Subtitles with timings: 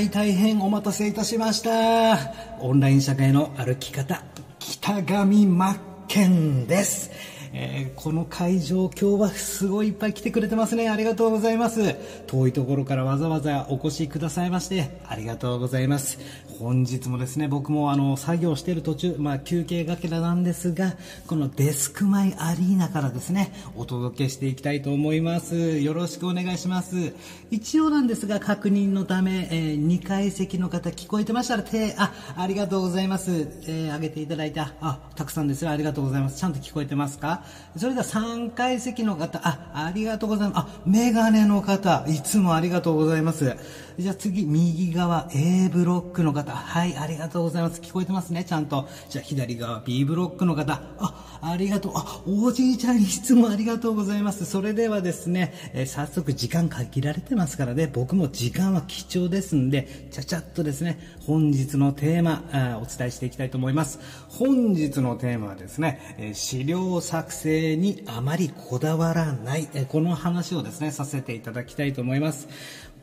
[0.00, 2.32] 回大変お待たせいたしました。
[2.60, 4.22] オンライン社会の歩き方
[4.58, 5.76] 北上真
[6.08, 7.10] 剣です。
[7.52, 10.88] えー、この会場今日はすごいいっぱい来てくれてますね。
[10.88, 11.96] ありがとうございます。
[12.26, 16.18] 遠いところからわざわざお越しくださいましてありがとうございます。
[16.60, 20.94] 本日もですね僕もあの作業している途中、まあ、休憩がけらなんですが
[21.26, 25.78] このデスクマイアリーナからですねお届けしていきたいと思います。
[25.78, 27.14] よろしくお願いします。
[27.50, 33.32] 一応なんですが確認のため、えー、2階席の方聞こえてましたら手あありがとうございます、
[33.66, 35.70] えー、上げていただいたあたくさんですよ。
[35.70, 36.38] ありがとうございます。
[36.38, 37.39] ちゃんと聞こえてますか？
[37.76, 40.66] それでは3階席の方、あ、ありがとうございます。
[40.76, 43.56] あ、メガネの方、いつもありがとうございます。
[43.98, 47.80] じゃあ次、右側 A ブロックの方、はい、ありがとうございます。
[47.80, 48.88] 聞こえてますね、ちゃんと。
[49.08, 51.92] じゃあ左側 B ブロックの方、あ、ありがとう。
[51.96, 54.44] あ、おじいちゃんに質問ありがとうございます。
[54.44, 62.44] それではですね、えー、早速時間限られてますからね、僕も時間は貴重ですんで、ちゃちゃっとですね、本日のテーマ、
[62.82, 63.98] お伝えしていきたいと思います。
[64.28, 72.48] 本日のテーマはですね、えー、資料作成にあまりこだわらない、えー、この話をですね、させていただきたいと思います。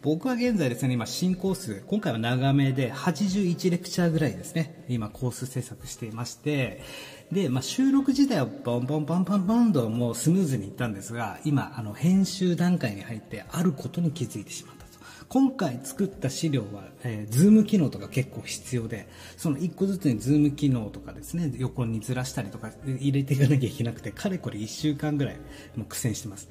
[0.03, 6.83] 僕は現在ですね、今新コース、今回は長めで81レクチャーぐらいですね、今コース制作していまして、
[7.31, 14.86] で、まあ、収録自体はバンバンバンバンバンともうスムーズにいったんですが、今、あの、編集段階に入ってあることに気づいてしまった。
[15.29, 25.35] 今回作った資料は、えー、ズーム機能とか結構必要で、その1個ずつにズーム機能とかですね、横にずらしたりとか入れていかなきゃいけなくて、かれこれ1週間ぐらい
[25.75, 26.47] もう苦戦してます。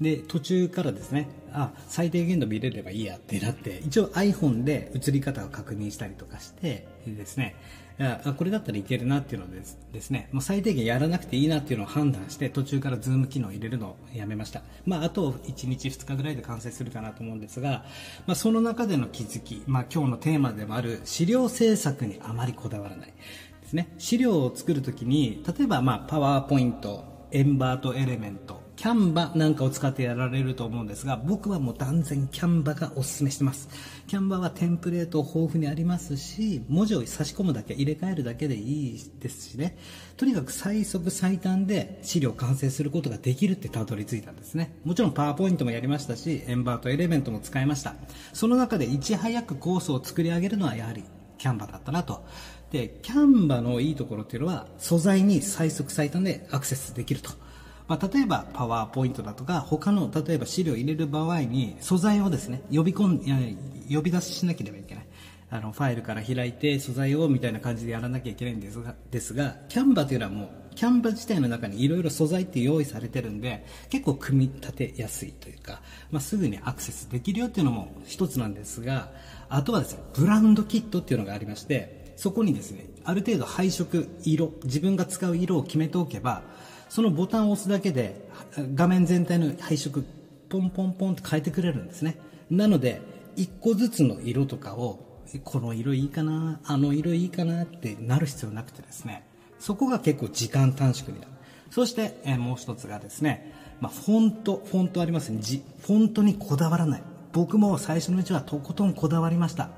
[0.00, 7.56] で、途中からですね、あ、最低限度見れればいいやってなって、一応 iPhone で映り方を確認したりとかして、ですね、
[7.98, 14.62] あこれだったらいけるなっていうのですですね、もう最低限やらなくていいなっていうのを判断して、途中からズーム機能を入れるのをやめました。
[14.84, 17.84] まあ、あと1日2日ぐらいで完成するかなと思うんですが、
[18.26, 23.12] まあ、その中での気づき、まあ、今日のテーマでもある資料制作にあまりこだわらない。
[23.60, 23.94] ですね。
[23.98, 33.70] 資料を作るときに、例えば、まあ、パワーポイント、エンバートエレメント、キャンバなんかを使ってやられると思うんですが、僕はもう断然キャンバがおすすめしてます。
[34.06, 39.78] キャンバはテンプレート豊富にありますし、文字を差し込むだけ、入れ替えるだけでいいですしね。
[40.18, 44.76] とにかく最速最短で資料完成することができるってたどり着いたんですね。
[44.84, 47.94] もちろんパワーポイントもやりましたし、エンバーとエレメントも使いました。
[48.34, 51.04] その中でいち早くコースを作り上げるのはやはり
[51.38, 52.22] キャンバだったなと。
[52.70, 57.43] で、キャンバのいいところっていうのは、素材に最速最短でアクセスできると。
[57.86, 63.58] まあ、例えばパワーポイントだとか他の例えば資料を入れる場合に素材をですね呼び込ん
[63.94, 65.06] 呼び出ししなければいけない。
[65.50, 75.80] あのファイルから開いて素材をみたいな感じでやらなきゃいけないんですがですがキャンバというのはもうキャンバ自体の中にいろいろ素材って用意されてるんで結構組み立てやすいというか、
[76.10, 79.10] まあ、すぐにアクセスできるよっていうのも一つなんですが
[79.48, 86.42] あとはですねブランドキットっていうのがありましてそこにですねある程度配色色自分が使う色を決めておけば
[86.88, 88.28] そのボタンを押すだけで
[88.74, 90.04] 画面全体の配色
[90.48, 92.18] ポンポンポンと変えてくれるんですね。
[92.50, 93.00] なので
[93.36, 99.26] 1個ずつの色とかをこの色いいかなあの色いいかなってなる必要なくてですね。
[99.58, 101.32] そこが結構時間短縮になる。
[101.70, 105.40] そして、もう一つがですね、まあ、フォントフォントありますね。
[105.80, 107.02] フォントにこだわらない。
[107.32, 109.70] 僕も最初のうちはとことんこだわりました。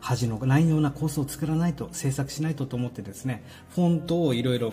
[0.00, 4.72] 恥のないようなコースを作らないと制作しないとと思ってですねフォントをいろいろ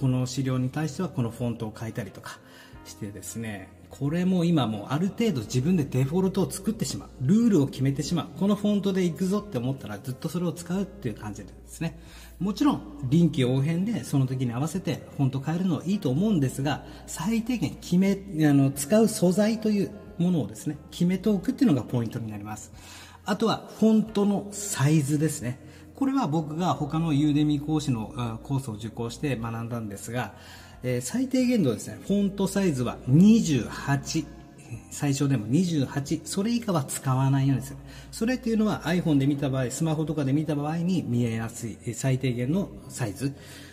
[0.00, 2.38] この資料に対してはこのフォントを変えたりとか
[2.84, 11.98] してですねこれも今もある程度自分でデフォルトを作ってしまうルールを決めてしまうこのフォントで行くぞって思ったらずっとそれを使うっていう感じでですね
[12.40, 22.72] もちろん臨機応変でその時に合わせてフォント変えるのはいいと思うんですが最低限決めあの使う素材というものをですね決めておくっていうのがポイントになります。
[23.26, 25.58] あとはフォントのサイズですね。
[25.94, 30.34] これは僕が他のユーデミ講師のコースを受講して学んだんですが、
[30.82, 34.26] えー、最低限度ですね、フォントサイズは28。
[34.90, 37.78] 最小でも28、それ以下は使わないようにする。
[38.10, 43.32] それっていうのは iPhone で見た場合、スマホとかで見た場合に見えやすい最低限のサイズ。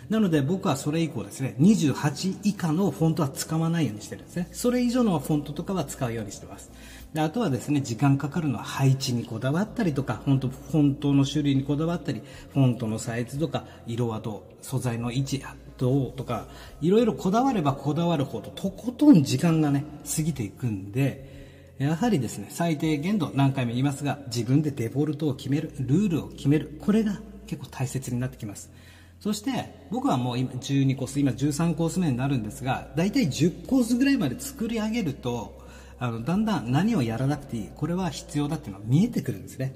[0.10, 4.50] なので僕はそれ以降ですね、28以下のフォントは使わないようにしてるんですね。
[4.52, 6.72] それ以上のフォントとかは使うようにしてます。
[7.14, 12.22] であとはですね時間かかるのは配置にこだわったりとか本当フォントの種類にこだわったり
[12.54, 15.44] フォントのサイズとか色はどう素材の位置
[15.78, 16.46] どうとか
[16.80, 19.84] いろいろこだわればこだわるほどとことん時間がね
[20.16, 28.72] 過ぎていくんでやはりですね最低限度何回も言いますが自分でデフォルトを決めるルールを決めるこれが結構大切になってきます。
[29.20, 35.61] そして僕はもう今12コース今13コース目になるんですが大体10コースぐらいまで作り上げると
[36.02, 39.76] あのだんだん何をやらなくていいこれは必要だっていうのは見えてくるんですね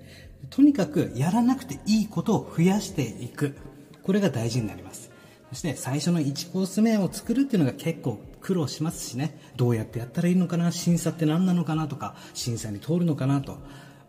[0.50, 3.56] とにかくやらなくていいことを増やしていく。
[4.04, 5.12] これが大事になります。
[5.50, 13.57] そして最初の1コース目を作るっていうのが結構苦労しますしね、どうやってやったらいいのかな、審査って何なのかなとか、審査に通るのかなと。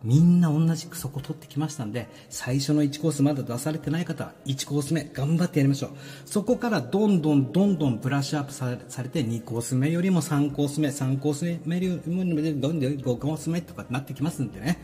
[0.07, 5.91] みんな同じくそこ取ってきましたんで、最初の1コースまだ出されてない方は1コース目頑張ってやりましょう。
[6.23, 14.81] そこからどんどんどんどんブラッシュアップされて2コース目よりも3コース目、3コース目よりもどんどん5コース目とかなってきますんでね。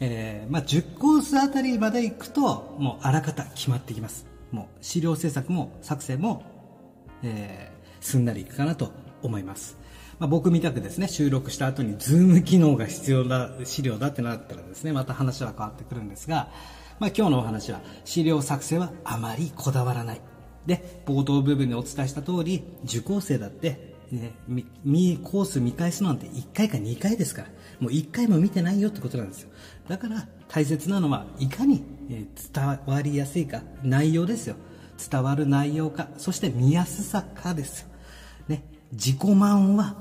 [0.00, 4.24] えー、まあ、10コースあたりまで行くと、もうあらかた決まってきます。
[4.50, 6.42] もう資料制作も作成も、
[7.22, 9.83] えー、すんなりいくかなと思います。
[10.18, 16.48] まあ、僕みたくですね、収録した後にズーム機能が必要な資料だってなったらですね、また話は変わってくるんですが、
[17.00, 20.20] まあ、今日のお話は資料作成はあまりこだわらない。
[20.66, 24.32] で、冒頭部分でお伝えした通り、受講生だって、ね、
[24.84, 27.48] みコース見返すなんて1回か2回ですから、
[27.80, 29.50] もう1回も見てないよってことなんですよ。
[29.88, 34.54] だから大切なのはいかに伝わりやすいか、内容ですよ。
[35.10, 37.88] 伝わる内容か、そして見やすさかですよ。
[38.94, 39.96] 自己満は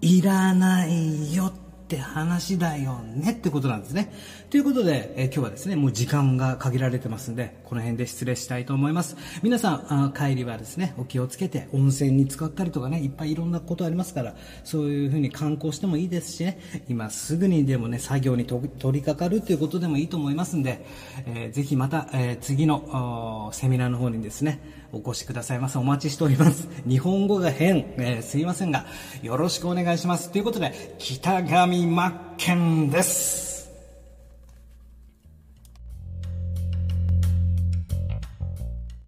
[0.00, 1.50] いらないよ
[1.84, 4.10] って話だよねってことなんですね。
[4.48, 9.16] ということで、え今日はですね、もう時間が限られてますんで、この辺で失礼したいと思います。
[9.42, 14.34] 皆さん、あ帰りはですね、お気をつけて、温泉に使ったりとかね、いっぱいいろんなことありますから、
[14.64, 16.58] そういうふうに観光してもいいですしね、
[16.88, 18.72] 今すぐにでもね、作業に取り
[19.02, 20.86] 掛かるということでもいいと思いますんで、
[21.26, 24.60] えー、ぜひまた、えー、次のセミナーの方にですね、
[24.94, 25.78] お越しくださいませ。
[25.78, 26.68] お待ちしております。
[26.88, 28.86] 日本語が変、えー、すいませんが、
[29.22, 30.30] よろしくお願いします。
[30.30, 33.53] ということで、北上真剣です。